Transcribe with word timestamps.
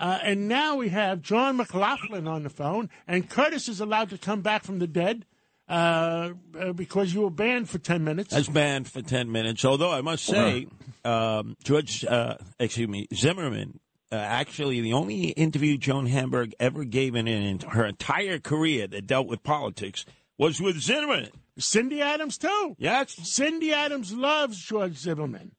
Uh, 0.00 0.18
and 0.22 0.48
now 0.48 0.76
we 0.76 0.88
have 0.88 1.20
John 1.20 1.58
McLaughlin 1.58 2.26
on 2.26 2.42
the 2.42 2.48
phone, 2.48 2.88
and 3.06 3.28
Curtis 3.28 3.68
is 3.68 3.80
allowed 3.80 4.08
to 4.10 4.18
come 4.18 4.40
back 4.40 4.64
from 4.64 4.78
the 4.78 4.86
dead 4.86 5.26
uh, 5.68 6.30
uh, 6.58 6.72
because 6.72 7.12
you 7.12 7.20
were 7.20 7.30
banned 7.30 7.68
for 7.68 7.78
10 7.78 8.02
minutes. 8.02 8.32
That's 8.32 8.48
banned 8.48 8.88
for 8.88 9.02
10 9.02 9.30
minutes. 9.30 9.62
Although 9.62 9.92
I 9.92 10.00
must 10.00 10.24
say, 10.24 10.68
um, 11.04 11.54
George, 11.62 12.02
uh, 12.06 12.36
excuse 12.58 12.88
me, 12.88 13.08
Zimmerman, 13.14 13.78
uh, 14.10 14.14
actually 14.14 14.80
the 14.80 14.94
only 14.94 15.28
interview 15.32 15.76
Joan 15.76 16.06
Hamburg 16.06 16.54
ever 16.58 16.84
gave 16.84 17.14
in, 17.14 17.28
in 17.28 17.60
her 17.60 17.84
entire 17.84 18.38
career 18.38 18.86
that 18.86 19.06
dealt 19.06 19.26
with 19.28 19.42
politics 19.42 20.06
was 20.38 20.62
with 20.62 20.80
Zimmerman. 20.80 21.28
Cindy 21.58 22.00
Adams, 22.00 22.38
too. 22.38 22.74
Yes. 22.78 23.14
Cindy 23.22 23.74
Adams 23.74 24.14
loves 24.14 24.58
George 24.58 24.96
Zimmerman. 24.96 25.52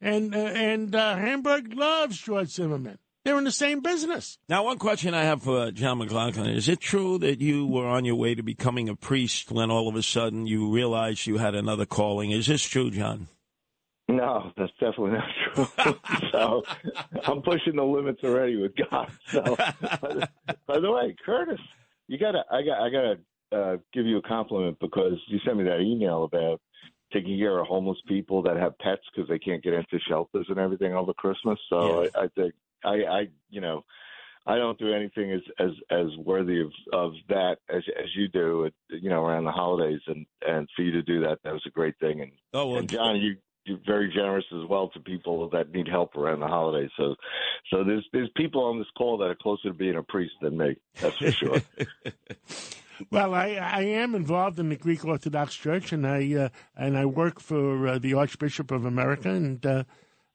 And, 0.00 0.34
uh, 0.34 0.38
and 0.38 0.92
uh, 0.92 1.14
Hamburg 1.14 1.72
loves 1.72 2.18
George 2.18 2.48
Zimmerman. 2.48 2.98
They're 3.26 3.38
in 3.38 3.42
the 3.42 3.50
same 3.50 3.80
business. 3.80 4.38
Now, 4.48 4.62
one 4.62 4.78
question 4.78 5.12
I 5.12 5.24
have 5.24 5.42
for 5.42 5.72
John 5.72 5.98
McLaughlin 5.98 6.48
is 6.48 6.68
it 6.68 6.78
true 6.78 7.18
that 7.18 7.40
you 7.40 7.66
were 7.66 7.88
on 7.88 8.04
your 8.04 8.14
way 8.14 8.36
to 8.36 8.42
becoming 8.44 8.88
a 8.88 8.94
priest 8.94 9.50
when 9.50 9.68
all 9.68 9.88
of 9.88 9.96
a 9.96 10.02
sudden 10.04 10.46
you 10.46 10.70
realized 10.70 11.26
you 11.26 11.38
had 11.38 11.56
another 11.56 11.86
calling? 11.86 12.30
Is 12.30 12.46
this 12.46 12.62
true, 12.62 12.88
John? 12.88 13.26
No, 14.06 14.52
that's 14.56 14.70
definitely 14.78 15.18
not 15.18 15.28
true. 15.52 15.96
so 16.30 16.62
I'm 17.26 17.42
pushing 17.42 17.74
the 17.74 17.82
limits 17.82 18.20
already 18.22 18.54
with 18.62 18.74
God. 18.92 19.10
So, 19.26 19.42
by 20.68 20.78
the 20.78 20.92
way, 20.92 21.16
Curtis, 21.26 21.58
you 22.06 22.18
gotta, 22.18 22.44
I 22.48 22.62
got, 22.62 22.80
I 22.80 22.90
gotta 22.90 23.18
uh, 23.50 23.76
give 23.92 24.06
you 24.06 24.18
a 24.18 24.22
compliment 24.22 24.78
because 24.78 25.14
you 25.26 25.40
sent 25.44 25.56
me 25.56 25.64
that 25.64 25.80
email 25.80 26.22
about 26.22 26.60
taking 27.12 27.36
care 27.40 27.58
of 27.58 27.66
homeless 27.66 27.98
people 28.06 28.42
that 28.42 28.56
have 28.56 28.78
pets 28.78 29.02
because 29.12 29.28
they 29.28 29.40
can't 29.40 29.64
get 29.64 29.72
into 29.72 29.98
shelters 30.08 30.46
and 30.48 30.58
everything 30.60 30.94
over 30.94 31.12
Christmas. 31.12 31.58
So 31.68 32.04
Yeah. 32.04 32.08
I, 32.14 32.24
I 32.24 32.28
think 32.36 32.54
I, 32.84 32.94
I, 33.04 33.28
you 33.50 33.60
know, 33.60 33.84
I 34.46 34.56
don't 34.56 34.78
do 34.78 34.92
anything 34.92 35.32
as 35.32 35.40
as 35.58 35.70
as 35.90 36.06
worthy 36.18 36.60
of 36.60 36.70
of 36.92 37.12
that 37.28 37.56
as 37.68 37.82
as 37.98 38.08
you 38.14 38.28
do, 38.28 38.66
At, 38.66 38.72
you 38.88 39.10
know, 39.10 39.24
around 39.24 39.44
the 39.44 39.50
holidays, 39.50 40.00
and 40.06 40.24
and 40.46 40.68
for 40.76 40.82
you 40.82 40.92
to 40.92 41.02
do 41.02 41.20
that, 41.22 41.38
that 41.42 41.52
was 41.52 41.64
a 41.66 41.70
great 41.70 41.98
thing. 41.98 42.20
And 42.20 42.32
Oh, 42.54 42.68
well, 42.68 42.78
and 42.78 42.88
John, 42.88 43.16
you 43.16 43.36
you're 43.64 43.80
very 43.84 44.08
generous 44.12 44.44
as 44.52 44.68
well 44.68 44.88
to 44.90 45.00
people 45.00 45.48
that 45.50 45.72
need 45.72 45.88
help 45.88 46.14
around 46.14 46.38
the 46.38 46.46
holidays. 46.46 46.90
So, 46.96 47.16
so 47.72 47.82
there's 47.82 48.06
there's 48.12 48.30
people 48.36 48.62
on 48.62 48.78
this 48.78 48.86
call 48.96 49.18
that 49.18 49.24
are 49.24 49.34
closer 49.34 49.68
to 49.68 49.74
being 49.74 49.96
a 49.96 50.02
priest 50.04 50.34
than 50.40 50.56
me. 50.56 50.76
That's 51.00 51.16
for 51.16 51.32
sure. 51.32 51.60
Well, 53.10 53.34
I, 53.34 53.56
I 53.56 53.82
am 53.82 54.14
involved 54.14 54.58
in 54.58 54.70
the 54.70 54.76
Greek 54.76 55.04
Orthodox 55.04 55.54
Church, 55.54 55.92
and 55.92 56.06
I 56.06 56.34
uh, 56.34 56.48
and 56.76 56.96
I 56.96 57.04
work 57.04 57.40
for 57.40 57.86
uh, 57.86 57.98
the 57.98 58.14
Archbishop 58.14 58.70
of 58.70 58.84
America, 58.84 59.28
and 59.28 59.64
uh, 59.66 59.84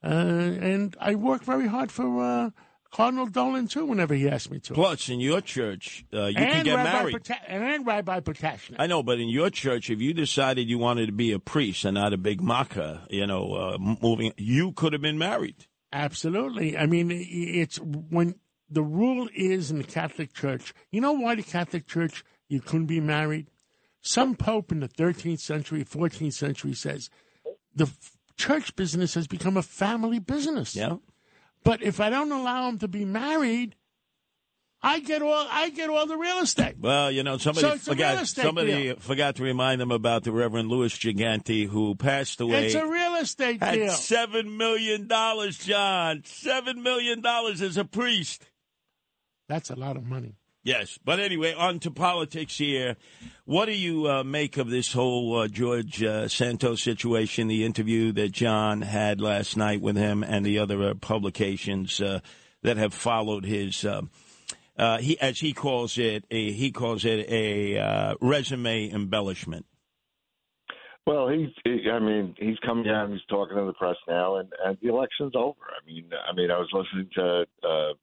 uh, 0.03 0.07
and 0.07 0.95
I 0.99 1.15
work 1.15 1.43
very 1.43 1.67
hard 1.67 1.91
for 1.91 2.23
uh, 2.23 2.49
Cardinal 2.91 3.25
Dolan 3.27 3.67
too. 3.67 3.85
Whenever 3.85 4.13
he 4.13 4.27
asks 4.27 4.49
me 4.49 4.59
to, 4.59 4.73
Plus, 4.73 5.09
in 5.09 5.19
your 5.19 5.41
church, 5.41 6.05
uh, 6.13 6.25
you 6.25 6.35
can 6.35 6.63
get 6.65 6.75
Rabbi 6.75 6.91
married. 6.91 7.15
Pota- 7.15 7.39
and 7.47 7.85
Rabbi 7.85 8.19
Potashnik. 8.19 8.75
I 8.79 8.87
know, 8.87 9.03
but 9.03 9.19
in 9.19 9.29
your 9.29 9.49
church, 9.49 9.89
if 9.89 10.01
you 10.01 10.13
decided 10.13 10.69
you 10.69 10.77
wanted 10.77 11.05
to 11.07 11.11
be 11.11 11.31
a 11.31 11.39
priest 11.39 11.85
and 11.85 11.95
not 11.95 12.13
a 12.13 12.17
big 12.17 12.41
macher, 12.41 13.01
you 13.09 13.25
know, 13.27 13.53
uh, 13.53 13.77
moving, 14.01 14.33
you 14.37 14.71
could 14.73 14.93
have 14.93 15.01
been 15.01 15.17
married. 15.17 15.67
Absolutely. 15.93 16.77
I 16.77 16.85
mean, 16.85 17.11
it's 17.11 17.77
when 17.77 18.35
the 18.69 18.81
rule 18.83 19.27
is 19.35 19.71
in 19.71 19.77
the 19.77 19.83
Catholic 19.83 20.33
Church. 20.33 20.73
You 20.91 21.01
know 21.01 21.11
why 21.13 21.35
the 21.35 21.43
Catholic 21.43 21.85
Church 21.87 22.23
you 22.47 22.61
couldn't 22.61 22.87
be 22.87 22.99
married? 22.99 23.47
Some 24.01 24.35
pope 24.35 24.71
in 24.71 24.79
the 24.79 24.87
13th 24.87 25.39
century, 25.41 25.83
14th 25.85 26.33
century 26.33 26.73
says 26.73 27.09
the 27.75 27.89
church 28.37 28.75
business 28.75 29.13
has 29.15 29.27
become 29.27 29.57
a 29.57 29.61
family 29.63 30.19
business. 30.19 30.75
Yeah. 30.75 30.97
But 31.63 31.81
if 31.83 31.99
I 31.99 32.09
don't 32.09 32.31
allow 32.31 32.65
them 32.65 32.79
to 32.79 32.87
be 32.87 33.05
married, 33.05 33.75
I 34.83 34.99
get 34.99 35.21
all 35.21 35.47
I 35.49 35.69
get 35.69 35.89
all 35.89 36.07
the 36.07 36.17
real 36.17 36.39
estate. 36.39 36.75
Well, 36.79 37.11
you 37.11 37.21
know, 37.21 37.37
somebody 37.37 37.67
So 37.67 37.73
it's 37.73 37.87
a 37.87 37.91
real 37.91 37.97
forgot. 37.97 38.27
Somebody 38.27 38.71
deal. 38.71 38.95
forgot 38.97 39.35
to 39.35 39.43
remind 39.43 39.79
them 39.79 39.91
about 39.91 40.23
the 40.23 40.31
Reverend 40.31 40.69
Louis 40.69 40.91
Gigante, 40.97 41.67
who 41.67 41.93
passed 41.93 42.41
away. 42.41 42.65
It's 42.65 42.75
a 42.75 42.87
real 42.87 43.15
estate 43.15 43.61
had 43.61 43.75
deal. 43.75 43.91
seven 43.91 44.57
million 44.57 45.07
dollars, 45.07 45.57
John. 45.59 46.23
Seven 46.25 46.81
million 46.81 47.21
dollars 47.21 47.61
as 47.61 47.77
a 47.77 47.85
priest. 47.85 48.49
That's 49.47 49.69
a 49.69 49.75
lot 49.75 49.97
of 49.97 50.03
money. 50.03 50.35
Yes, 50.63 50.99
but 51.03 51.19
anyway, 51.19 51.55
on 51.55 51.79
to 51.79 51.91
politics 51.91 52.55
here. 52.55 52.95
What 53.45 53.65
do 53.65 53.71
you 53.71 54.07
uh, 54.07 54.23
make 54.23 54.57
of 54.57 54.69
this 54.69 54.93
whole 54.93 55.39
uh, 55.39 55.47
George 55.47 56.03
uh, 56.03 56.27
Santos 56.27 56.83
situation? 56.83 57.47
The 57.47 57.65
interview 57.65 58.11
that 58.11 58.31
John 58.31 58.83
had 58.83 59.19
last 59.19 59.57
night 59.57 59.81
with 59.81 59.97
him, 59.97 60.21
and 60.21 60.45
the 60.45 60.59
other 60.59 60.83
uh, 60.83 60.93
publications 60.93 61.99
uh, 61.99 62.19
that 62.61 62.77
have 62.77 62.93
followed 62.93 63.43
his. 63.43 63.83
Uh, 63.83 64.03
uh, 64.77 64.99
he, 64.99 65.19
as 65.19 65.39
he 65.39 65.51
calls 65.51 65.97
it, 65.97 66.25
a, 66.29 66.51
he 66.51 66.71
calls 66.71 67.05
it 67.05 67.27
a 67.27 67.79
uh, 67.79 68.15
resume 68.21 68.91
embellishment. 68.91 69.65
Well, 71.07 71.27
he's. 71.27 71.49
He, 71.63 71.89
I 71.89 71.97
mean, 71.97 72.35
he's 72.37 72.59
coming 72.59 72.87
out 72.87 73.05
and 73.05 73.13
he's 73.13 73.25
talking 73.27 73.57
to 73.57 73.65
the 73.65 73.73
press 73.73 73.97
now, 74.07 74.35
and 74.35 74.53
and 74.63 74.77
the 74.79 74.89
election's 74.89 75.33
over. 75.35 75.57
I 75.75 75.83
mean, 75.87 76.11
I 76.13 76.33
mean, 76.35 76.51
I 76.51 76.59
was 76.59 76.69
listening 76.71 77.09
to 77.15 77.45
uh, 77.67 77.93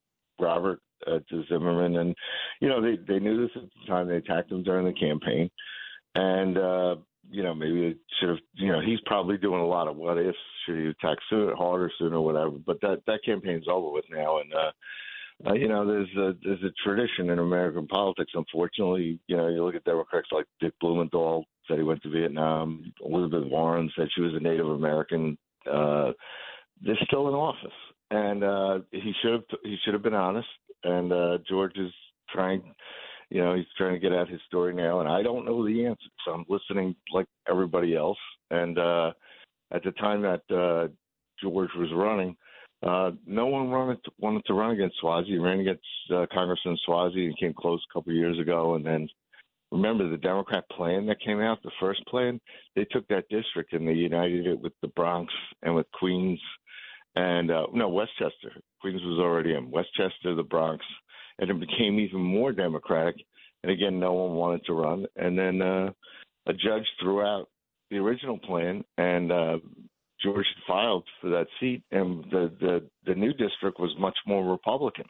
Robert 0.40 0.80
uh, 1.06 1.19
to 1.31 1.44
Zimmerman, 1.48 1.97
and 1.97 2.14
you 2.60 2.69
know, 2.69 2.81
they 2.81 2.97
they 3.06 3.19
knew 3.19 3.41
this 3.41 3.56
at 3.56 3.62
the 3.62 3.86
time. 3.86 4.09
They 4.09 4.16
attacked 4.16 4.50
him 4.50 4.62
during 4.62 4.86
the 4.86 4.98
campaign, 4.98 5.50
and 6.14 6.59
uh, 6.59 6.97
you 7.31 7.42
know, 7.42 7.54
maybe 7.54 7.81
they 7.91 7.97
should 8.19 8.31
have. 8.31 8.38
You 8.54 8.72
know, 8.72 8.81
he's 8.81 9.00
probably 9.06 9.38
doing 9.38 9.60
a 9.60 9.66
lot 9.66 9.88
of 9.88 9.97
what 9.97 10.19
ifs. 10.19 10.37
Should 10.66 10.78
he 10.78 10.87
attack 10.88 11.19
sooner, 11.31 11.54
harder, 11.54 11.91
sooner, 11.98 12.20
whatever? 12.20 12.53
But 12.64 12.81
that 12.82 13.03
that 13.06 13.20
campaign's 13.25 13.69
over 13.69 13.91
with 13.91 14.04
now, 14.10 14.38
and. 14.38 14.53
uh 14.53 14.70
uh, 15.47 15.53
you 15.53 15.69
know, 15.69 15.87
there's 15.87 16.08
a 16.16 16.34
there's 16.42 16.62
a 16.64 16.72
tradition 16.82 17.31
in 17.31 17.38
American 17.38 17.87
politics. 17.87 18.32
Unfortunately, 18.34 19.20
you 19.28 19.37
know, 19.37 19.47
you 19.48 19.64
look 19.64 19.76
at 19.76 19.84
Democrats 19.84 20.26
like 20.32 20.47
Dick 20.60 20.72
Blumenthal 20.81 21.44
said 21.69 21.76
he 21.76 21.84
went 21.84 22.03
to 22.03 22.10
Vietnam. 22.10 22.92
Elizabeth 23.04 23.44
Warren 23.47 23.91
said 23.97 24.08
she 24.14 24.20
was 24.20 24.34
a 24.34 24.41
Native 24.41 24.69
American. 24.69 25.38
Uh, 25.70 26.10
they're 26.82 26.98
still 27.04 27.28
in 27.28 27.34
office, 27.34 27.70
and 28.10 28.44
uh, 28.44 28.78
he 28.91 29.12
should 29.22 29.32
have 29.32 29.44
he 29.62 29.76
should 29.84 29.94
have 29.94 30.02
been 30.02 30.14
honest. 30.14 30.48
And 30.84 31.12
uh, 31.12 31.38
George 31.48 31.76
is 31.76 31.92
trying, 32.30 32.62
you 33.30 33.42
know, 33.42 33.54
he's 33.54 33.66
trying 33.76 33.94
to 33.94 33.98
get 33.98 34.12
at 34.12 34.28
his 34.28 34.41
story 34.46 34.74
now, 34.74 35.00
and 35.00 35.08
I 35.08 35.22
don't 35.22 35.44
know 35.44 35.66
the 35.66 35.86
answer, 35.86 36.08
so 36.24 36.32
I'm 36.32 36.44
listening 36.48 36.94
like 37.12 37.26
everybody 37.48 37.96
else. 37.96 38.19
And 38.50 38.78
uh, 38.78 39.12
at 39.72 39.82
the 39.82 39.91
time 39.92 40.22
that 40.22 40.42
uh, 40.54 40.88
George 41.42 41.70
was 41.76 41.91
running. 41.94 42.36
Uh, 42.82 43.10
no 43.26 43.46
one 43.46 43.70
wanted 43.70 44.02
to, 44.04 44.10
wanted 44.19 44.44
to 44.46 44.54
run 44.54 44.70
against 44.70 44.96
Suozzi. 45.02 45.26
He 45.26 45.38
ran 45.38 45.60
against 45.60 45.82
uh, 46.14 46.26
Congressman 46.32 46.78
Suozzi 46.88 47.26
and 47.26 47.38
came 47.38 47.52
close 47.52 47.84
a 47.90 47.92
couple 47.92 48.12
of 48.12 48.16
years 48.16 48.38
ago. 48.38 48.76
And 48.76 48.86
then 48.86 49.08
remember 49.72 50.08
the 50.08 50.16
Democrat 50.16 50.64
plan 50.70 51.06
that 51.06 51.20
came 51.20 51.40
out, 51.40 51.62
the 51.62 51.72
first 51.80 52.04
plan, 52.06 52.40
they 52.76 52.84
took 52.84 53.06
that 53.08 53.28
district 53.30 53.72
and 53.72 53.86
they 53.86 53.92
united 53.92 54.46
it 54.46 54.60
with 54.60 54.72
the 54.80 54.88
Bronx 54.88 55.32
and 55.62 55.75
with 55.75 55.90
Queens 55.92 56.40
and 57.19 57.51
uh, 57.51 57.67
no 57.73 57.89
Westchester. 57.89 58.53
Queens 58.81 59.03
was 59.03 59.19
already 59.19 59.55
in 59.55 59.73
Westchester, 59.73 60.37
the 60.37 60.45
Bronx, 60.45 60.84
and 61.41 61.50
it 61.50 61.59
became 61.59 61.99
even 61.99 62.20
more 62.20 62.53
Democratic. 62.53 63.17
And 63.65 63.73
again, 63.73 63.99
no 63.99 64.12
one 64.12 64.37
wanted 64.37 64.65
to 64.67 64.73
run. 64.73 65.05
And 65.17 65.37
then 65.37 65.61
uh, 65.61 65.91
a 66.47 66.53
judge 66.53 66.87
threw 67.00 67.23
out 67.23 67.49
the 67.91 67.97
original 67.97 68.38
plan, 68.38 68.85
and 68.99 69.32
uh, 69.32 69.59
George 70.23 70.47
filed 70.69 71.05
for 71.20 71.31
that 71.31 71.49
seat, 71.59 71.82
and 71.91 72.23
the 72.31 72.53
the 72.61 72.88
the 73.06 73.15
new 73.17 73.32
district 73.32 73.81
was 73.81 73.91
much 73.99 74.17
more 74.26 74.49
Republican. 74.49 75.06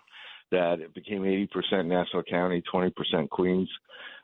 That 0.50 0.80
it 0.80 0.94
became 0.94 1.24
80% 1.24 1.86
Nassau 1.88 2.22
County, 2.22 2.62
20% 2.72 3.28
Queens, 3.28 3.68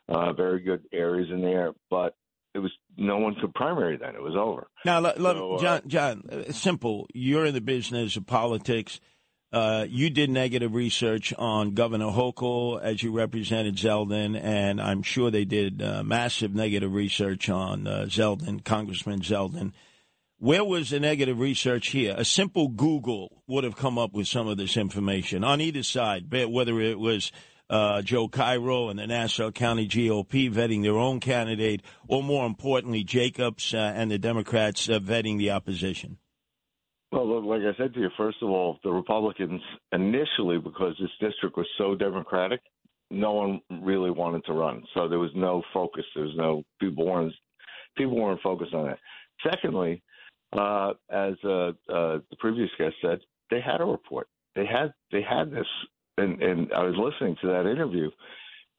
uh, 0.09 0.33
very 0.33 0.61
good 0.61 0.83
areas 0.91 1.29
in 1.31 1.43
there, 1.43 1.75
but 1.91 2.15
it 2.55 2.61
was 2.61 2.73
no 2.97 3.19
one 3.19 3.35
could 3.41 3.53
primary 3.55 3.97
then. 3.97 4.15
It 4.15 4.23
was 4.23 4.35
over. 4.37 4.69
Now, 4.85 5.01
let, 5.01 5.21
let- 5.21 5.37
So, 5.37 5.55
uh, 5.55 5.61
John, 5.61 5.81
John, 5.87 6.23
uh, 6.31 6.53
simple. 6.53 7.07
You're 7.13 7.47
in 7.47 7.55
the 7.55 7.61
business 7.61 8.17
of 8.17 8.27
politics. 8.27 9.01
Uh, 9.53 9.87
you 9.89 10.11
did 10.11 10.31
negative 10.31 10.75
research 10.75 11.33
on 11.39 11.75
Governor 11.75 12.07
Hochul 12.07 12.81
as 12.83 13.03
you 13.05 13.13
represented 13.13 13.77
Zeldin, 13.77 14.41
and 14.41 14.81
I'm 14.81 15.03
sure 15.03 15.31
they 15.31 15.45
did 15.45 15.81
uh, 15.81 16.03
massive 16.03 16.55
negative 16.55 16.93
research 16.93 17.49
on 17.49 17.87
uh, 17.87 18.07
Zeldin, 18.09 18.65
Congressman 18.65 19.21
Zeldin. 19.21 19.73
Where 20.39 20.65
was 20.65 20.91
the 20.91 20.99
negative 20.99 21.39
research 21.39 21.89
here? 21.89 22.15
A 22.19 22.25
simple 22.25 22.67
Google 22.69 23.43
would 23.47 23.63
have 23.63 23.77
come 23.77 23.97
up 23.97 24.13
with 24.13 24.27
some 24.27 24.49
of 24.49 24.57
this 24.57 24.77
information 24.77 25.45
on 25.45 25.61
either 25.61 25.85
side, 25.85 26.27
whether 26.31 26.81
it 26.81 26.99
was 26.99 27.31
uh, 27.71 28.03
Joe 28.03 28.29
Cairo 28.29 28.89
and 28.89 28.99
the 28.99 29.07
Nassau 29.07 29.51
County 29.51 29.89
GOP 29.89 30.53
vetting 30.53 30.83
their 30.83 30.97
own 30.97 31.21
candidate, 31.21 31.83
or 32.09 32.23
more 32.23 32.47
importantly, 32.47 33.05
Jacobs 33.05 33.75
uh, 33.75 33.79
and 33.79 34.11
the 34.11 34.19
Democrats 34.19 34.89
uh, 34.89 34.99
vetting 34.99 35.39
the 35.39 35.51
opposition. 35.51 36.19
Well, 37.11 37.47
like 37.47 37.61
I 37.61 37.77
said 37.77 37.95
to 37.95 38.01
you, 38.01 38.11
first 38.17 38.39
of 38.43 38.51
all, 38.51 38.79
the 38.83 38.91
Republicans 38.91 39.63
initially, 39.93 40.59
because 40.59 40.97
this 41.01 41.11
district 41.21 41.57
was 41.57 41.69
so 41.79 41.95
Democratic, 41.95 42.61
no 43.11 43.33
one 43.33 43.61
really 43.83 44.11
wanted 44.11 44.45
to 44.47 44.53
run. 44.53 44.83
So 44.95 45.09
there 45.09 45.21
was 45.21 45.31
no 45.35 45.63
focus. 45.73 46.05
There 46.15 46.25
was 46.25 46.35
no 46.37 46.65
people 46.81 47.07
weren't 47.07 47.33
people 47.97 48.21
weren't 48.21 48.41
focused 48.43 48.75
on 48.75 48.87
that. 48.87 48.99
Secondly, 49.49 50.03
uh, 50.53 50.93
as 51.11 51.35
uh, 51.45 51.69
uh, 51.89 52.19
the 52.31 52.37
previous 52.39 52.71
guest 52.79 52.95
said, 53.03 53.21
they 53.51 53.61
had 53.61 53.81
a 53.81 53.85
report. 53.85 54.27
They 54.55 54.67
had 54.67 54.93
they 55.13 55.23
had 55.23 55.51
this, 55.51 55.67
and, 56.19 56.43
and 56.43 56.73
I 56.73 56.83
was 56.83 56.95
listening 56.97 57.37
to 57.43 57.49
that 57.49 57.71
interview, 57.71 58.11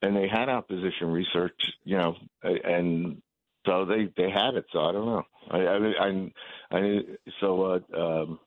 and 0.02 0.16
they 0.16 0.28
had 0.28 0.48
opposition 0.48 1.08
research, 1.08 1.60
you 1.84 1.98
know, 1.98 2.16
and 2.42 3.22
so 3.66 3.84
they 3.84 4.08
they 4.16 4.30
had 4.30 4.54
it. 4.54 4.66
So 4.72 4.80
I 4.80 4.92
don't 4.92 5.06
know. 5.06 5.22
I 5.50 5.58
I 5.58 6.06
I, 6.06 6.78
I 6.78 7.00
so 7.40 7.62
uh, 7.94 8.00
um, 8.00 8.38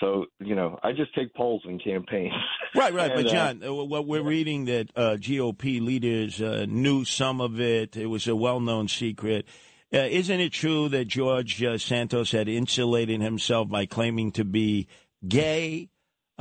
so 0.00 0.26
you 0.40 0.54
know, 0.54 0.78
I 0.82 0.92
just 0.92 1.14
take 1.14 1.34
polls 1.34 1.62
and 1.64 1.82
campaigns. 1.82 2.34
Right, 2.74 2.94
right. 2.94 3.10
and, 3.12 3.22
but 3.22 3.30
John, 3.30 3.62
uh, 3.62 3.74
what 3.74 4.06
we're 4.06 4.22
reading 4.22 4.64
that 4.64 4.88
uh, 4.96 5.16
GOP 5.20 5.78
leaders 5.82 6.40
uh, 6.40 6.64
knew 6.66 7.04
some 7.04 7.42
of 7.42 7.60
it. 7.60 7.98
It 7.98 8.06
was 8.06 8.26
a 8.26 8.34
well-known 8.34 8.88
secret. 8.88 9.46
Uh, 9.92 9.98
isn't 9.98 10.40
it 10.40 10.54
true 10.54 10.88
that 10.88 11.06
George 11.06 11.62
uh, 11.62 11.76
Santos 11.76 12.32
had 12.32 12.48
insulated 12.48 13.20
himself 13.20 13.68
by 13.68 13.84
claiming 13.84 14.32
to 14.32 14.44
be 14.46 14.88
gay, 15.28 15.90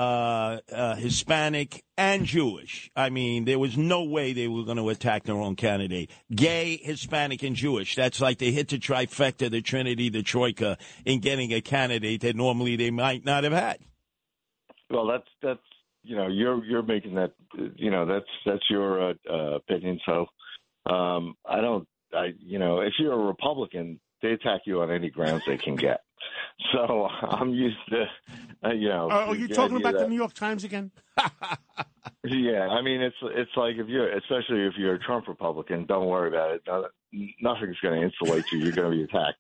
uh, 0.01 0.59
uh, 0.71 0.95
Hispanic, 0.95 1.83
and 1.97 2.25
Jewish? 2.25 2.89
I 2.95 3.09
mean, 3.09 3.45
there 3.45 3.59
was 3.59 3.77
no 3.77 4.03
way 4.03 4.33
they 4.33 4.47
were 4.47 4.63
going 4.63 4.77
to 4.77 4.89
attack 4.89 5.23
their 5.23 5.35
own 5.35 5.55
candidate. 5.55 6.09
Gay, 6.33 6.77
Hispanic, 6.77 7.43
and 7.43 7.55
Jewish. 7.55 7.95
That's 7.95 8.19
like 8.19 8.39
they 8.39 8.51
hit 8.51 8.69
the 8.69 8.79
trifecta, 8.79 9.51
the 9.51 9.61
trinity, 9.61 10.09
the 10.09 10.23
troika 10.23 10.77
in 11.05 11.19
getting 11.19 11.53
a 11.53 11.61
candidate 11.61 12.21
that 12.21 12.35
normally 12.35 12.75
they 12.75 12.91
might 12.91 13.25
not 13.25 13.43
have 13.43 13.53
had. 13.53 13.79
Well, 14.89 15.07
that's 15.07 15.27
that's 15.41 15.59
you 16.03 16.15
know 16.15 16.27
you're 16.27 16.63
you're 16.65 16.83
making 16.83 17.15
that 17.15 17.33
you 17.75 17.91
know 17.91 18.05
that's 18.05 18.25
that's 18.45 18.63
your 18.69 19.11
uh, 19.11 19.13
uh, 19.29 19.55
opinion. 19.55 19.99
So 20.05 20.25
um, 20.91 21.35
I 21.45 21.61
don't 21.61 21.87
I, 22.13 22.33
you 22.39 22.59
know, 22.59 22.81
if 22.81 22.93
you're 22.99 23.13
a 23.13 23.25
Republican, 23.25 23.99
they 24.21 24.31
attack 24.31 24.61
you 24.65 24.81
on 24.81 24.91
any 24.91 25.09
grounds 25.09 25.43
they 25.45 25.57
can 25.57 25.75
get. 25.75 26.01
So 26.73 27.07
I'm 27.21 27.53
used 27.53 27.77
to, 27.89 28.05
uh, 28.63 28.73
you 28.73 28.89
know. 28.89 29.09
Oh, 29.11 29.29
are 29.29 29.35
you 29.35 29.47
talking 29.47 29.77
about 29.77 29.93
that. 29.93 30.03
the 30.03 30.07
New 30.07 30.15
York 30.15 30.33
Times 30.33 30.63
again? 30.63 30.91
yeah, 32.23 32.67
I 32.67 32.81
mean, 32.81 33.01
it's 33.01 33.15
it's 33.21 33.51
like 33.55 33.75
if 33.77 33.87
you're, 33.87 34.11
especially 34.17 34.61
if 34.65 34.73
you're 34.77 34.95
a 34.95 34.99
Trump 34.99 35.27
Republican, 35.27 35.85
don't 35.85 36.07
worry 36.07 36.29
about 36.29 36.55
it. 36.55 37.31
nothing's 37.41 37.77
going 37.81 37.99
to 37.99 38.05
insulate 38.05 38.45
you. 38.51 38.59
You're 38.59 38.73
going 38.73 38.91
to 38.91 38.97
be 38.97 39.03
attacked. 39.03 39.39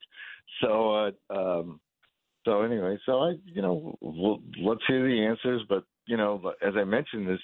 So, 0.61 1.11
uh, 1.29 1.33
um, 1.33 1.79
so 2.45 2.61
anyway, 2.61 2.97
so 3.05 3.19
I, 3.19 3.33
you 3.45 3.61
know, 3.61 3.95
we'll, 4.01 4.39
let's 4.61 4.81
hear 4.87 5.07
the 5.07 5.25
answers. 5.25 5.61
But 5.69 5.83
you 6.05 6.17
know, 6.17 6.53
as 6.61 6.73
I 6.75 6.83
mentioned, 6.83 7.27
this 7.27 7.39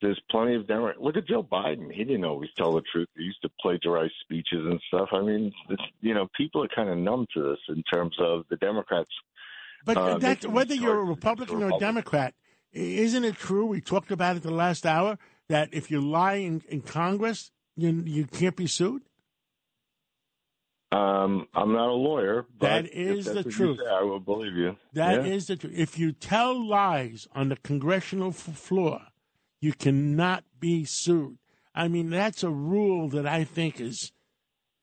there's 0.00 0.20
plenty 0.30 0.54
of 0.54 0.66
Democrats. 0.66 0.98
Look 1.00 1.16
at 1.16 1.26
Joe 1.26 1.42
Biden. 1.42 1.92
He 1.92 2.04
didn't 2.04 2.24
always 2.24 2.50
tell 2.56 2.74
the 2.74 2.82
truth. 2.92 3.08
He 3.16 3.24
used 3.24 3.42
to 3.42 3.50
plagiarize 3.60 4.10
speeches 4.22 4.64
and 4.66 4.80
stuff. 4.88 5.08
I 5.12 5.20
mean, 5.20 5.52
you 6.00 6.14
know, 6.14 6.28
people 6.36 6.64
are 6.64 6.68
kind 6.74 6.88
of 6.88 6.98
numb 6.98 7.26
to 7.34 7.42
this 7.42 7.58
in 7.68 7.82
terms 7.82 8.16
of 8.18 8.44
the 8.50 8.56
Democrats. 8.56 9.10
But 9.84 9.96
uh, 9.96 10.18
that's 10.18 10.46
whether 10.46 10.74
you're 10.74 11.00
a 11.00 11.04
Republican 11.04 11.62
or 11.62 11.76
a 11.76 11.78
Democrat, 11.78 12.34
isn't 12.72 13.24
it 13.24 13.36
true? 13.36 13.66
We 13.66 13.80
talked 13.80 14.10
about 14.10 14.36
it 14.36 14.42
the 14.42 14.50
last 14.50 14.86
hour 14.86 15.18
that 15.48 15.70
if 15.72 15.90
you 15.90 16.00
lie 16.00 16.34
in, 16.34 16.62
in 16.68 16.82
Congress, 16.82 17.50
you 17.76 18.02
you 18.06 18.26
can't 18.26 18.56
be 18.56 18.66
sued. 18.66 19.02
Um, 20.92 21.46
I'm 21.54 21.72
not 21.72 21.88
a 21.88 21.92
lawyer. 21.92 22.46
that 22.60 22.92
is 22.92 23.26
the 23.26 23.44
truth. 23.44 23.78
Say, 23.78 23.90
I 23.90 24.02
will 24.02 24.18
believe 24.18 24.54
you. 24.54 24.76
That 24.94 25.24
yeah. 25.24 25.32
is 25.32 25.46
the 25.46 25.56
truth. 25.56 25.72
If 25.76 25.98
you 25.98 26.10
tell 26.12 26.68
lies 26.68 27.28
on 27.32 27.48
the 27.48 27.56
congressional 27.56 28.32
floor, 28.32 29.00
you 29.60 29.72
cannot 29.72 30.44
be 30.58 30.84
sued. 30.84 31.38
I 31.74 31.88
mean, 31.88 32.10
that's 32.10 32.42
a 32.42 32.50
rule 32.50 33.08
that 33.10 33.26
I 33.26 33.44
think 33.44 33.80
is 33.80 34.12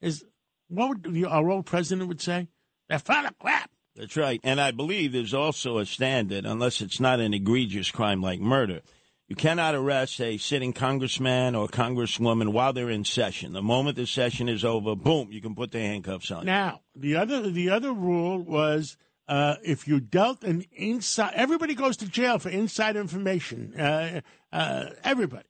is 0.02 0.24
what 0.70 1.04
would 1.04 1.26
our 1.26 1.50
old 1.50 1.66
president 1.66 2.08
would 2.08 2.22
say? 2.22 2.50
They're 2.90 3.00
full 3.00 3.26
of 3.26 3.38
crap. 3.40 3.72
That's 3.96 4.16
right, 4.16 4.40
and 4.44 4.62
I 4.62 4.72
believe 4.72 5.12
there's 5.12 5.34
also 5.34 5.80
a 5.80 5.86
standard, 5.86 6.46
unless 6.46 6.82
it's 6.82 7.00
not 7.00 7.20
an 7.20 7.34
egregious 7.34 7.90
crime 7.90 8.22
like 8.22 8.40
murder. 8.40 8.82
You 9.28 9.36
cannot 9.36 9.76
arrest 9.76 10.22
a 10.22 10.38
sitting 10.38 10.72
congressman 10.72 11.56
or 11.56 11.68
congresswoman 11.68 12.54
while 12.54 12.74
they're 12.74 12.92
in 12.92 13.04
session. 13.04 13.54
The 13.54 13.62
moment 13.62 13.98
the 13.98 14.06
session 14.06 14.48
is 14.48 14.64
over, 14.64 14.96
boom, 14.96 15.32
you 15.32 15.42
can 15.42 15.56
put 15.56 15.72
the 15.72 15.80
handcuffs 15.80 16.32
on. 16.32 16.46
Now, 16.46 16.82
the 16.96 17.16
other 17.16 17.50
the 17.50 17.72
other 17.72 17.92
rule 17.92 18.42
was 18.42 18.98
uh, 19.28 19.56
if 19.64 19.88
you 19.88 20.00
dealt 20.00 20.44
an 20.44 20.66
inside, 20.72 21.34
everybody 21.36 21.76
goes 21.76 21.98
to 21.98 22.08
jail 22.08 22.40
for 22.40 22.50
inside 22.50 22.96
information. 22.96 23.74
Uh, 23.80 24.22
uh, 24.52 24.86
everybody. 25.04 25.48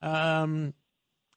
Um, 0.00 0.74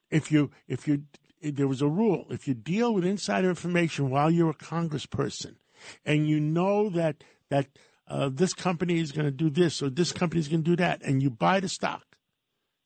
if 0.09 0.31
you 0.31 0.51
if 0.67 0.87
you 0.87 1.03
there 1.41 1.67
was 1.67 1.81
a 1.81 1.87
rule 1.87 2.25
if 2.29 2.47
you 2.47 2.53
deal 2.55 2.93
with 2.93 3.05
insider 3.05 3.49
information 3.49 4.09
while 4.09 4.31
you're 4.31 4.51
a 4.51 4.55
congressperson, 4.55 5.55
and 6.03 6.27
you 6.27 6.39
know 6.39 6.89
that 6.89 7.23
that 7.49 7.67
uh, 8.07 8.29
this 8.31 8.53
company 8.53 8.99
is 8.99 9.11
going 9.11 9.25
to 9.25 9.31
do 9.31 9.49
this 9.49 9.81
or 9.81 9.89
this 9.89 10.11
company 10.11 10.39
is 10.39 10.47
going 10.47 10.63
to 10.63 10.71
do 10.71 10.75
that, 10.75 11.01
and 11.03 11.21
you 11.21 11.29
buy 11.29 11.59
the 11.59 11.69
stock, 11.69 12.17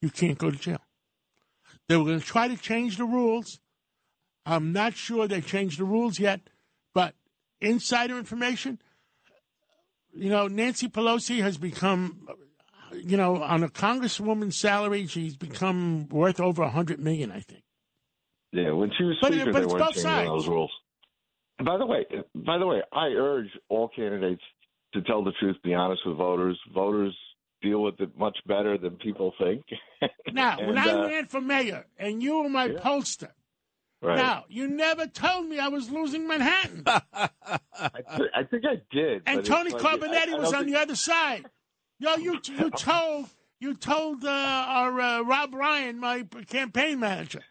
you 0.02 0.10
can't 0.10 0.38
go 0.38 0.52
to 0.52 0.57
jail. 0.57 0.81
They 1.88 1.98
were 1.98 2.06
going 2.06 2.19
to 2.19 2.25
try 2.25 2.48
to 2.48 2.57
change 2.57 2.98
the 2.98 3.06
rules. 3.06 3.60
I'm 4.45 4.72
not 4.72 4.95
sure 4.95 5.28
they 5.28 5.42
changed 5.42 5.80
the 5.80 5.86
rules 5.86 6.19
yet, 6.19 6.42
but 6.94 7.16
insider 7.62 8.18
information, 8.18 8.80
you 10.14 10.30
know, 10.30 10.48
Nancy 10.48 10.88
Pelosi 10.88 11.42
has 11.42 11.58
become, 11.58 12.28
you 12.94 13.18
know, 13.18 13.42
on 13.42 13.64
a 13.64 13.70
congresswoman's 13.70 14.60
salary, 14.60 15.08
she's 15.08 15.36
become 15.36 16.08
worth 16.10 16.40
over 16.40 16.64
a 16.64 16.70
hundred 16.70 17.00
million, 17.00 17.32
I 17.32 17.42
think. 17.42 17.64
Yeah, 18.52 18.72
when 18.72 18.92
she 18.98 19.04
was 19.04 19.18
speaker, 19.22 19.46
but, 19.46 19.54
but 19.54 19.60
they 19.60 19.66
weren't 19.68 19.94
changing 19.94 20.26
those 20.26 20.48
rules. 20.48 20.72
By 21.64 21.78
the 21.78 21.86
way, 21.86 22.06
by 22.34 22.58
the 22.58 22.66
way, 22.66 22.82
I 22.92 23.08
urge 23.08 23.50
all 23.68 23.90
candidates 23.90 24.42
to 24.94 25.02
tell 25.02 25.24
the 25.24 25.34
truth, 25.40 25.58
be 25.64 25.74
honest 25.74 26.02
with 26.06 26.18
voters. 26.18 26.60
Voters 26.74 27.16
deal 27.62 27.84
with 27.84 28.00
it 28.00 28.18
much 28.18 28.38
better 28.48 28.78
than 28.78 28.96
people 28.96 29.34
think. 29.38 29.64
now, 30.34 30.58
and, 30.58 30.68
when 30.68 30.78
I 30.78 30.90
uh, 30.90 31.07
ran 31.07 31.26
for 31.28 31.42
mayor 31.42 31.86
and 31.98 32.24
you 32.24 32.42
were 32.42 32.50
my 32.50 32.66
yeah. 32.66 32.80
pollster, 32.80 33.31
Right. 34.02 34.16
Now, 34.16 34.46
you 34.48 34.68
never 34.68 35.08
told 35.08 35.48
me 35.48 35.60
I 35.60 35.68
was 35.68 35.90
losing 35.90 36.26
Manhattan. 36.26 36.84
I, 36.88 37.30
th- 38.18 38.30
I, 38.34 38.44
think 38.44 38.64
I 38.66 38.82
did. 38.92 39.24
And 39.26 39.44
Tony 39.44 39.72
like, 39.72 39.82
Carbonetti 39.82 40.30
I, 40.30 40.36
I 40.36 40.40
was 40.40 40.54
on 40.54 40.64
think... 40.64 40.74
the 40.74 40.80
other 40.80 40.96
side. 40.96 41.46
Yo, 42.00 42.16
you 42.16 42.40
you 42.46 42.70
told 42.78 43.26
you 43.60 43.76
told 43.76 44.24
uh, 44.24 44.30
our 44.30 45.00
uh, 45.00 45.22
Rob 45.22 45.54
Ryan, 45.54 46.00
my 46.00 46.24
campaign 46.48 47.02
manager. 47.02 47.42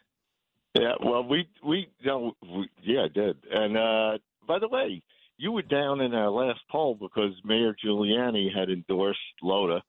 Yeah, 0.73 0.93
well, 1.03 1.23
we 1.23 1.47
we, 1.63 1.91
you 1.99 2.07
know, 2.07 2.33
we 2.41 2.69
yeah, 2.81 3.03
I 3.03 3.07
did. 3.09 3.37
And 3.51 3.77
uh, 3.77 4.17
by 4.47 4.57
the 4.57 4.67
way, 4.67 5.03
you 5.37 5.51
were 5.51 5.61
down 5.61 6.01
in 6.01 6.15
our 6.15 6.29
last 6.29 6.61
poll 6.71 6.95
because 6.95 7.33
Mayor 7.43 7.75
Giuliani 7.83 8.53
had 8.53 8.69
endorsed 8.69 9.19
Lhota. 9.43 9.81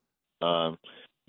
Um, 0.43 0.79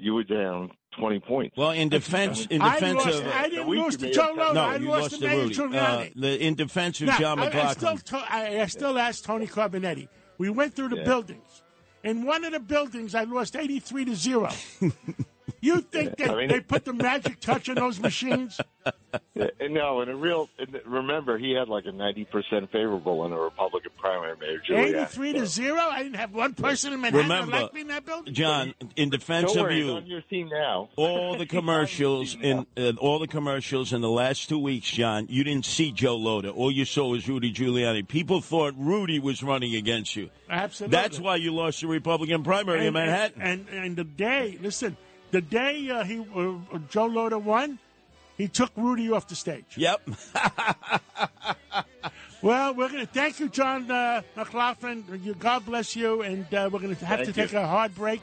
you 0.01 0.13
were 0.13 0.23
down 0.23 0.71
20 0.97 1.19
points. 1.19 1.57
Well, 1.57 1.71
in 1.71 1.89
defense, 1.89 2.45
in 2.47 2.61
defense 2.61 2.83
I 2.83 3.09
lost, 3.09 3.21
of, 3.21 3.27
I 3.27 3.49
didn't 3.49 3.67
lose 3.67 3.97
to 3.97 4.11
Joe 4.11 4.35
Lhota. 4.35 4.53
No, 4.53 4.61
I 4.61 4.75
you 4.77 4.89
lost, 4.89 5.21
lost 5.21 5.21
to 5.21 5.63
Rudy. 5.63 5.77
Uh, 5.77 6.05
the, 6.15 6.43
in 6.43 6.55
defense 6.55 6.99
of 7.01 7.07
now, 7.07 7.17
John 7.17 7.39
McLaughlin. 7.39 7.65
I, 7.65 7.91
I, 7.91 7.95
still, 7.95 8.19
I, 8.29 8.61
I 8.61 8.65
still 8.65 8.99
asked 8.99 9.25
Tony 9.25 9.47
Carbonetti. 9.47 10.07
We 10.37 10.49
went 10.49 10.75
through 10.75 10.89
the 10.89 10.97
yeah. 10.97 11.03
buildings. 11.03 11.63
In 12.03 12.25
one 12.25 12.43
of 12.43 12.51
the 12.51 12.59
buildings, 12.59 13.13
I 13.13 13.23
lost 13.23 13.55
83 13.55 14.05
to 14.05 14.15
0. 14.15 14.49
You 15.61 15.81
think 15.81 16.17
they, 16.17 16.25
I 16.25 16.35
mean, 16.35 16.49
they 16.49 16.59
put 16.59 16.85
the 16.85 16.93
magic 16.93 17.39
touch 17.39 17.69
on 17.69 17.75
those 17.75 17.99
machines? 17.99 18.59
No, 19.35 20.01
in 20.01 20.09
a 20.09 20.15
real. 20.15 20.49
Remember, 20.85 21.37
he 21.37 21.51
had 21.51 21.69
like 21.69 21.85
a 21.85 21.91
ninety 21.91 22.25
percent 22.25 22.71
favorable 22.71 23.25
in 23.25 23.31
a 23.31 23.39
Republican 23.39 23.91
primary. 23.97 24.35
Mayor 24.37 24.61
Giuliani. 24.67 24.85
Eighty-three 24.87 25.33
to 25.33 25.45
zero. 25.45 25.79
I 25.79 26.01
didn't 26.01 26.15
have 26.15 26.33
one 26.33 26.53
person 26.53 26.93
in 26.93 27.01
Manhattan 27.01 27.29
Remember, 27.29 27.61
like 27.61 27.73
me 27.73 27.81
in 27.81 27.87
that 27.87 28.05
building. 28.05 28.33
John, 28.33 28.73
in 28.95 29.09
defense 29.09 29.53
Don't 29.53 29.67
of 29.67 29.77
you, 29.77 29.91
on 29.91 30.07
your 30.07 30.21
team 30.21 30.49
now. 30.49 30.89
all 30.95 31.37
the 31.37 31.45
commercials 31.57 32.35
in 32.41 32.65
uh, 32.75 32.93
all 32.97 33.19
the 33.19 33.27
commercials 33.27 33.93
in 33.93 34.01
the 34.01 34.09
last 34.09 34.49
two 34.49 34.59
weeks, 34.59 34.89
John, 34.89 35.27
you 35.29 35.43
didn't 35.43 35.65
see 35.65 35.91
Joe 35.91 36.17
Lhota. 36.17 36.55
All 36.55 36.71
you 36.71 36.85
saw 36.85 37.09
was 37.09 37.27
Rudy 37.29 37.53
Giuliani. 37.53 38.07
People 38.07 38.41
thought 38.41 38.73
Rudy 38.77 39.19
was 39.19 39.43
running 39.43 39.75
against 39.75 40.15
you. 40.15 40.31
Absolutely. 40.49 40.97
That's 40.97 41.19
why 41.19 41.35
you 41.35 41.53
lost 41.53 41.81
the 41.81 41.87
Republican 41.87 42.43
primary 42.43 42.79
and, 42.79 42.87
in 42.87 42.93
Manhattan. 42.93 43.41
And, 43.41 43.67
and, 43.69 43.85
and 43.85 43.95
the 43.95 44.03
day, 44.03 44.57
listen 44.61 44.97
the 45.31 45.41
day 45.41 45.89
uh, 45.89 46.03
he 46.03 46.19
uh, 46.19 46.79
Joe 46.89 47.09
Lhota 47.09 47.41
won, 47.41 47.79
he 48.37 48.47
took 48.47 48.71
Rudy 48.75 49.11
off 49.11 49.27
the 49.27 49.35
stage. 49.35 49.75
Yep. 49.75 50.09
Well, 52.41 52.73
we're 52.73 52.89
going 52.89 53.05
to 53.05 53.11
thank 53.13 53.39
you, 53.39 53.49
John 53.49 53.89
uh, 53.91 54.23
McLaughlin. 54.35 55.35
God 55.37 55.63
bless 55.63 55.95
you, 55.95 56.23
and 56.23 56.51
uh, 56.51 56.69
we're 56.73 56.79
going 56.79 56.95
to 56.95 57.05
have 57.05 57.19
Thank 57.19 57.29
to 57.29 57.33
take 57.33 57.51
you. 57.51 57.59
a 57.59 57.67
hard 57.67 57.93
break. 57.93 58.21